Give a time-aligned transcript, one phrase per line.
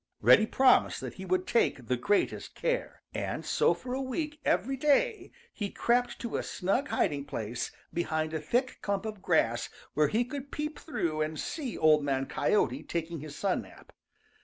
[0.19, 4.75] Reddy promised that he would take the greatest care, and so for a week every
[4.75, 10.07] day he crept to a snug hiding place behind a thick clump of grass where
[10.07, 13.91] he could peep through and see Old Man Coyote taking his sun nap.